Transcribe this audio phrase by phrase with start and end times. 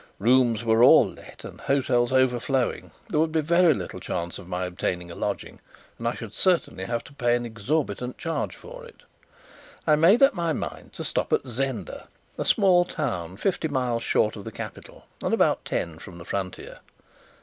[0.17, 4.65] Rooms were all let and hotels overflowing; there would be very little chance of my
[4.65, 5.59] obtaining a lodging,
[5.99, 9.03] and I should certainly have to pay an exorbitant charge for it.
[9.85, 14.35] I made up my mind to stop at Zenda, a small town fifty miles short
[14.35, 16.79] of the capital, and about ten from the frontier.